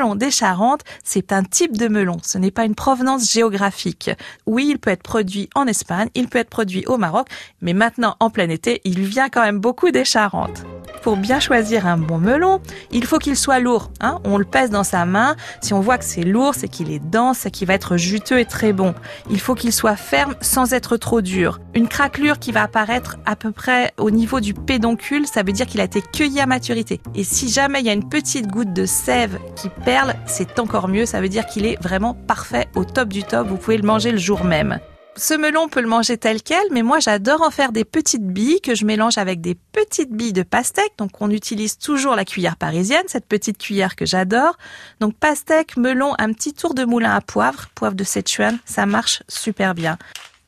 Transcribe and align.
melon 0.00 0.14
des 0.14 0.30
Charentes, 0.30 0.82
c'est 1.04 1.30
un 1.32 1.42
type 1.42 1.76
de 1.76 1.86
melon, 1.86 2.16
ce 2.22 2.38
n'est 2.38 2.50
pas 2.50 2.64
une 2.64 2.74
provenance 2.74 3.30
géographique. 3.30 4.10
Oui, 4.46 4.68
il 4.70 4.78
peut 4.78 4.90
être 4.90 5.02
produit 5.02 5.50
en 5.54 5.66
Espagne, 5.66 6.08
il 6.14 6.28
peut 6.28 6.38
être 6.38 6.48
produit 6.48 6.86
au 6.86 6.96
Maroc, 6.96 7.28
mais 7.60 7.74
maintenant 7.74 8.16
en 8.18 8.30
plein 8.30 8.48
été, 8.48 8.80
il 8.84 9.02
vient 9.02 9.28
quand 9.28 9.42
même 9.42 9.58
beaucoup 9.58 9.90
des 9.90 10.06
Charentes. 10.06 10.64
Pour 11.02 11.16
bien 11.16 11.40
choisir 11.40 11.86
un 11.86 11.96
bon 11.96 12.18
melon, 12.18 12.60
il 12.90 13.04
faut 13.06 13.18
qu'il 13.18 13.36
soit 13.36 13.58
lourd. 13.58 13.90
Hein. 14.00 14.18
on 14.24 14.36
le 14.36 14.44
pèse 14.44 14.70
dans 14.70 14.84
sa 14.84 15.06
main. 15.06 15.34
Si 15.62 15.72
on 15.72 15.80
voit 15.80 15.98
que 15.98 16.04
c'est 16.04 16.24
lourd, 16.24 16.54
c'est 16.54 16.68
qu'il 16.68 16.90
est 16.90 16.98
dense, 16.98 17.38
c'est 17.38 17.50
qu'il 17.50 17.66
va 17.66 17.74
être 17.74 17.96
juteux 17.96 18.38
et 18.38 18.44
très 18.44 18.72
bon. 18.72 18.94
Il 19.30 19.40
faut 19.40 19.54
qu'il 19.54 19.72
soit 19.72 19.96
ferme 19.96 20.34
sans 20.40 20.74
être 20.74 20.96
trop 20.96 21.20
dur. 21.20 21.60
Une 21.74 21.88
craquelure 21.88 22.38
qui 22.38 22.52
va 22.52 22.62
apparaître 22.62 23.16
à 23.24 23.36
peu 23.36 23.50
près 23.50 23.92
au 23.96 24.10
niveau 24.10 24.40
du 24.40 24.54
pédoncule, 24.54 25.26
ça 25.26 25.42
veut 25.42 25.52
dire 25.52 25.66
qu'il 25.66 25.80
a 25.80 25.84
été 25.84 26.02
cueilli 26.02 26.40
à 26.40 26.46
maturité. 26.46 27.00
Et 27.14 27.24
si 27.24 27.48
jamais 27.48 27.80
il 27.80 27.86
y 27.86 27.90
a 27.90 27.94
une 27.94 28.08
petite 28.08 28.48
goutte 28.48 28.72
de 28.72 28.84
sève 28.86 29.38
qui 29.56 29.68
perle, 29.84 30.14
c'est 30.26 30.58
encore 30.58 30.88
mieux. 30.88 31.06
Ça 31.06 31.20
veut 31.20 31.28
dire 31.28 31.46
qu'il 31.46 31.64
est 31.64 31.80
vraiment 31.82 32.14
parfait 32.14 32.68
au 32.74 32.84
top 32.84 33.08
du 33.08 33.22
top. 33.22 33.48
Vous 33.48 33.56
pouvez 33.56 33.76
le 33.76 33.86
manger 33.86 34.12
le 34.12 34.18
jour 34.18 34.44
même. 34.44 34.80
Ce 35.20 35.34
melon, 35.34 35.64
on 35.64 35.68
peut 35.68 35.82
le 35.82 35.86
manger 35.86 36.16
tel 36.16 36.42
quel, 36.42 36.62
mais 36.70 36.80
moi 36.80 36.98
j'adore 36.98 37.42
en 37.42 37.50
faire 37.50 37.72
des 37.72 37.84
petites 37.84 38.26
billes 38.26 38.62
que 38.62 38.74
je 38.74 38.86
mélange 38.86 39.18
avec 39.18 39.42
des 39.42 39.54
petites 39.54 40.10
billes 40.10 40.32
de 40.32 40.42
pastèque. 40.42 40.94
Donc 40.96 41.10
on 41.20 41.30
utilise 41.30 41.76
toujours 41.76 42.16
la 42.16 42.24
cuillère 42.24 42.56
parisienne, 42.56 43.02
cette 43.06 43.26
petite 43.26 43.58
cuillère 43.58 43.96
que 43.96 44.06
j'adore. 44.06 44.56
Donc 44.98 45.14
pastèque, 45.14 45.76
melon, 45.76 46.14
un 46.18 46.32
petit 46.32 46.54
tour 46.54 46.72
de 46.72 46.86
moulin 46.86 47.14
à 47.14 47.20
poivre, 47.20 47.68
poivre 47.74 47.94
de 47.94 48.02
Sichuan, 48.02 48.58
ça 48.64 48.86
marche 48.86 49.22
super 49.28 49.74
bien. 49.74 49.98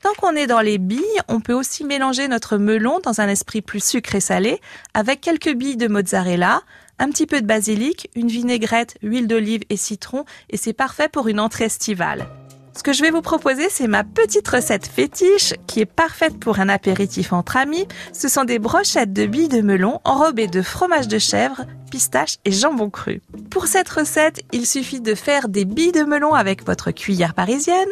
Tant 0.01 0.15
qu'on 0.17 0.35
est 0.37 0.47
dans 0.47 0.63
les 0.63 0.79
billes, 0.79 1.21
on 1.29 1.41
peut 1.41 1.53
aussi 1.53 1.85
mélanger 1.85 2.27
notre 2.27 2.57
melon 2.57 2.99
dans 3.01 3.21
un 3.21 3.29
esprit 3.29 3.61
plus 3.61 3.85
sucré-salé 3.85 4.59
avec 4.95 5.21
quelques 5.21 5.53
billes 5.53 5.77
de 5.77 5.87
mozzarella, 5.87 6.63
un 6.99 7.11
petit 7.11 7.27
peu 7.27 7.43
de 7.43 7.47
basilic, 7.47 8.09
une 8.15 8.29
vinaigrette, 8.29 8.97
huile 9.03 9.27
d'olive 9.27 9.65
et 9.69 9.77
citron 9.77 10.25
et 10.49 10.57
c'est 10.57 10.73
parfait 10.73 11.11
pour 11.11 11.29
une 11.29 11.41
entrée 11.41 11.65
estivale. 11.65 12.27
Ce 12.75 12.83
que 12.83 12.93
je 12.93 13.03
vais 13.03 13.11
vous 13.11 13.21
proposer, 13.21 13.69
c'est 13.69 13.87
ma 13.87 14.03
petite 14.03 14.49
recette 14.49 14.87
fétiche 14.87 15.55
qui 15.67 15.81
est 15.81 15.87
parfaite 15.87 16.39
pour 16.41 16.59
un 16.59 16.71
apéritif 16.71 17.33
entre 17.33 17.59
amis. 17.59 17.87
Ce 18.15 18.29
sont 18.29 18.45
des 18.45 18.59
brochettes 18.59 19.13
de 19.13 19.27
billes 19.27 19.49
de 19.49 19.61
melon 19.61 20.01
enrobées 20.05 20.47
de 20.47 20.63
fromage 20.63 21.07
de 21.07 21.19
chèvre, 21.19 21.67
pistache 21.91 22.39
et 22.47 22.53
jambon 22.53 22.89
cru. 22.89 23.21
Pour 23.51 23.67
cette 23.67 23.91
recette, 23.91 24.43
il 24.53 24.67
suffit 24.67 25.03
de 25.03 25.15
faire 25.15 25.49
des 25.49 25.67
billes 25.67 25.93
de 25.93 26.05
melon 26.05 26.33
avec 26.33 26.65
votre 26.67 26.93
cuillère 26.93 27.35
parisienne. 27.35 27.91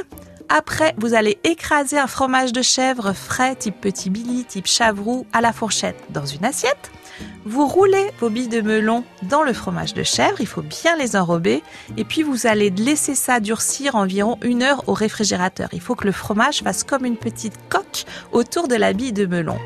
Après, 0.48 0.94
vous 0.96 1.14
allez 1.14 1.38
écraser 1.44 1.98
un 1.98 2.06
fromage 2.06 2.52
de 2.52 2.62
chèvre 2.62 3.12
frais 3.12 3.54
type 3.56 3.80
petit 3.80 4.08
billy, 4.08 4.44
type 4.44 4.66
chavroux 4.66 5.26
à 5.32 5.42
la 5.42 5.52
fourchette 5.52 6.02
dans 6.08 6.26
une 6.26 6.44
assiette. 6.44 6.90
Vous 7.46 7.66
roulez 7.66 8.10
vos 8.20 8.28
billes 8.28 8.48
de 8.48 8.60
melon 8.60 9.02
dans 9.22 9.42
le 9.42 9.54
fromage 9.54 9.94
de 9.94 10.02
chèvre, 10.02 10.40
il 10.40 10.46
faut 10.46 10.60
bien 10.60 10.94
les 10.96 11.16
enrober, 11.16 11.62
et 11.96 12.04
puis 12.04 12.22
vous 12.22 12.46
allez 12.46 12.68
laisser 12.68 13.14
ça 13.14 13.40
durcir 13.40 13.96
environ 13.96 14.38
une 14.42 14.62
heure 14.62 14.86
au 14.88 14.92
réfrigérateur. 14.92 15.70
Il 15.72 15.80
faut 15.80 15.94
que 15.94 16.04
le 16.04 16.12
fromage 16.12 16.62
fasse 16.62 16.84
comme 16.84 17.06
une 17.06 17.16
petite 17.16 17.58
coque 17.70 18.04
autour 18.32 18.68
de 18.68 18.74
la 18.74 18.92
bille 18.92 19.14
de 19.14 19.24
melon. 19.24 19.56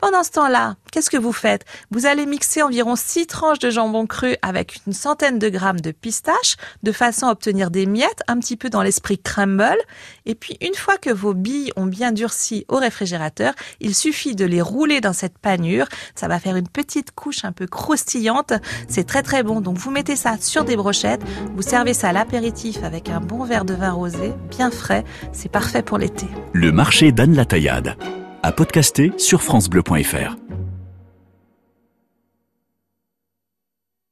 Pendant 0.00 0.22
ce 0.22 0.30
temps-là, 0.30 0.76
qu'est-ce 0.92 1.10
que 1.10 1.18
vous 1.18 1.32
faites? 1.32 1.66
Vous 1.90 2.06
allez 2.06 2.24
mixer 2.24 2.62
environ 2.62 2.96
6 2.96 3.26
tranches 3.26 3.58
de 3.58 3.68
jambon 3.68 4.06
cru 4.06 4.34
avec 4.40 4.80
une 4.86 4.94
centaine 4.94 5.38
de 5.38 5.50
grammes 5.50 5.80
de 5.80 5.90
pistache, 5.90 6.56
de 6.82 6.90
façon 6.90 7.26
à 7.26 7.32
obtenir 7.32 7.70
des 7.70 7.84
miettes, 7.84 8.22
un 8.26 8.38
petit 8.38 8.56
peu 8.56 8.70
dans 8.70 8.82
l'esprit 8.82 9.18
crumble. 9.18 9.76
Et 10.24 10.34
puis, 10.34 10.56
une 10.62 10.74
fois 10.74 10.96
que 10.96 11.10
vos 11.10 11.34
billes 11.34 11.70
ont 11.76 11.84
bien 11.84 12.12
durci 12.12 12.64
au 12.68 12.76
réfrigérateur, 12.76 13.52
il 13.80 13.94
suffit 13.94 14.34
de 14.34 14.46
les 14.46 14.62
rouler 14.62 15.02
dans 15.02 15.12
cette 15.12 15.36
panure. 15.36 15.86
Ça 16.14 16.28
va 16.28 16.40
faire 16.40 16.56
une 16.56 16.68
petite 16.68 17.10
couche 17.10 17.44
un 17.44 17.52
peu 17.52 17.66
croustillante. 17.66 18.54
C'est 18.88 19.04
très 19.04 19.22
très 19.22 19.42
bon. 19.42 19.60
Donc, 19.60 19.76
vous 19.76 19.90
mettez 19.90 20.16
ça 20.16 20.38
sur 20.40 20.64
des 20.64 20.76
brochettes. 20.76 21.22
Vous 21.54 21.62
servez 21.62 21.92
ça 21.92 22.08
à 22.08 22.12
l'apéritif 22.14 22.82
avec 22.84 23.10
un 23.10 23.20
bon 23.20 23.44
verre 23.44 23.66
de 23.66 23.74
vin 23.74 23.92
rosé, 23.92 24.32
bien 24.48 24.70
frais. 24.70 25.04
C'est 25.32 25.52
parfait 25.52 25.82
pour 25.82 25.98
l'été. 25.98 26.26
Le 26.54 26.72
marché 26.72 27.12
d'Anne 27.12 27.34
la 27.34 27.44
Taillade 27.44 27.96
à 28.42 28.52
podcaster 28.52 29.12
sur 29.18 29.42
francebleu.fr. 29.42 30.49